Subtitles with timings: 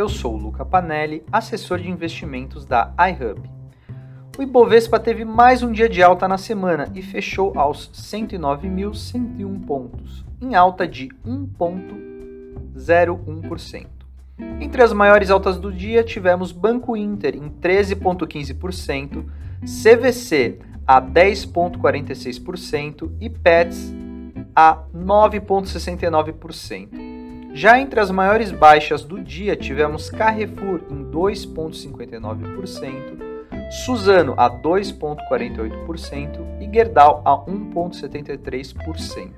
[0.00, 3.42] Eu sou o Luca Panelli, assessor de investimentos da iHub.
[4.38, 10.24] O Ibovespa teve mais um dia de alta na semana e fechou aos 109.101 pontos,
[10.40, 13.88] em alta de 1,01%.
[14.58, 19.26] Entre as maiores altas do dia, tivemos Banco Inter em 13,15%,
[19.60, 23.92] CVC a 10,46% e Pets
[24.56, 26.88] a 9,69%.
[27.52, 33.18] Já entre as maiores baixas do dia, tivemos Carrefour em 2,59%,
[33.84, 39.30] Suzano a 2,48% e Gerdau a 1,73%.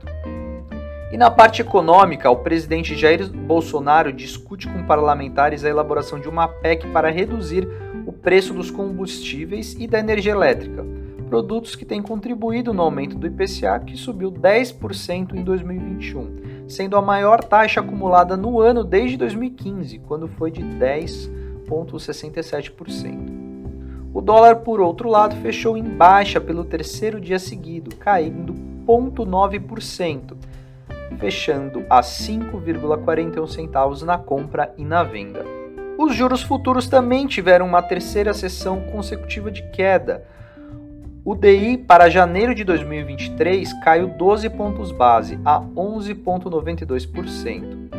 [1.11, 6.47] E na parte econômica, o presidente Jair Bolsonaro discute com parlamentares a elaboração de uma
[6.49, 7.67] PEC para reduzir
[8.07, 10.85] o preço dos combustíveis e da energia elétrica,
[11.29, 17.03] produtos que têm contribuído no aumento do IPCA, que subiu 10% em 2021, sendo a
[17.03, 23.43] maior taxa acumulada no ano desde 2015, quando foi de 10,67%.
[24.15, 28.55] O dólar, por outro lado, fechou em baixa pelo terceiro dia seguido, caindo
[28.87, 30.37] 0,9%,
[31.19, 35.45] fechando a 5,41 centavos na compra e na venda.
[35.99, 40.25] Os juros futuros também tiveram uma terceira sessão consecutiva de queda.
[41.25, 47.93] O DI para janeiro de 2023 caiu 12 pontos base a 11,92%.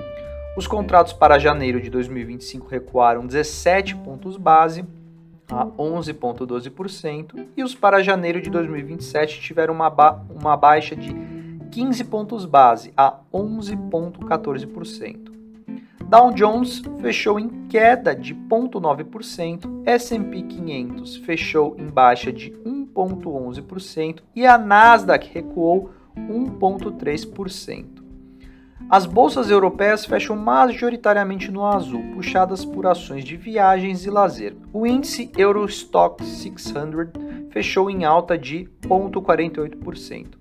[0.58, 4.84] Os contratos para janeiro de 2025 recuaram 17 pontos base
[5.50, 11.16] a 11,12%, e os para janeiro de 2027 tiveram uma, ba uma baixa de
[11.72, 15.32] 15 pontos base, a 11,14%.
[16.10, 22.52] Dow Jones fechou em queda de 0,9%, S&P 500 fechou em baixa de
[22.96, 28.04] 1,11% e a Nasdaq recuou 1,3%.
[28.90, 34.58] As bolsas europeias fecham majoritariamente no azul, puxadas por ações de viagens e lazer.
[34.72, 37.08] O índice Eurostock 600
[37.50, 40.38] fechou em alta de 0,48%.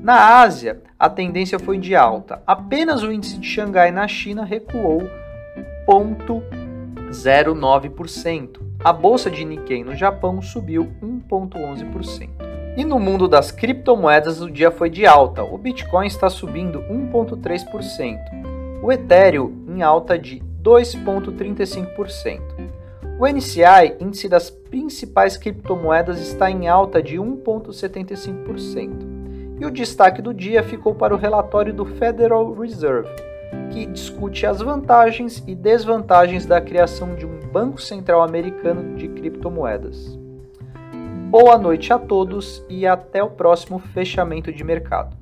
[0.00, 2.42] Na Ásia, a tendência foi de alta.
[2.46, 5.02] Apenas o índice de Xangai na China recuou
[5.86, 8.65] 0,09%.
[8.84, 12.28] A bolsa de Nikkei no Japão subiu 1,11%.
[12.76, 15.42] E no mundo das criptomoedas, o dia foi de alta.
[15.42, 18.18] O Bitcoin está subindo 1,3%.
[18.82, 22.42] O Ethereum em alta de 2,35%.
[23.18, 29.16] O NCI, índice das principais criptomoedas, está em alta de 1,75%.
[29.58, 33.08] E o destaque do dia ficou para o relatório do Federal Reserve,
[33.70, 40.18] que discute as vantagens e desvantagens da criação de um Banco Central Americano de criptomoedas.
[41.30, 45.16] Boa noite a todos e até o próximo fechamento de mercado.